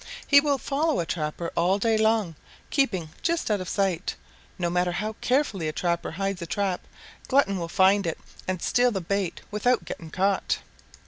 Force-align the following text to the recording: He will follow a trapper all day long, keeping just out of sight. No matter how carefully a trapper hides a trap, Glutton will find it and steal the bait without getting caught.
He 0.25 0.39
will 0.39 0.57
follow 0.57 0.99
a 0.99 1.05
trapper 1.05 1.51
all 1.55 1.77
day 1.77 1.95
long, 1.95 2.33
keeping 2.71 3.11
just 3.21 3.51
out 3.51 3.61
of 3.61 3.69
sight. 3.69 4.15
No 4.57 4.67
matter 4.67 4.93
how 4.93 5.13
carefully 5.21 5.67
a 5.67 5.71
trapper 5.73 6.13
hides 6.13 6.41
a 6.41 6.47
trap, 6.47 6.81
Glutton 7.27 7.59
will 7.59 7.69
find 7.69 8.07
it 8.07 8.17
and 8.47 8.63
steal 8.63 8.89
the 8.89 8.99
bait 8.99 9.41
without 9.51 9.85
getting 9.85 10.09
caught. 10.09 10.57